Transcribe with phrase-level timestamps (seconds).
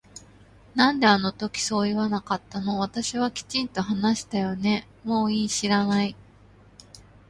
[0.73, 6.15] なんであの時そう言わなかったの私はきちんと話したよねもういい知らない